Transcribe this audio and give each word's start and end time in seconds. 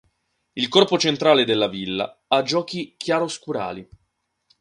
Il 0.53 0.67
corpo 0.67 0.97
centrale 0.97 1.45
della 1.45 1.67
villa, 1.67 2.23
a 2.27 2.41
giochi 2.41 2.95
chiaroscurali. 2.97 3.87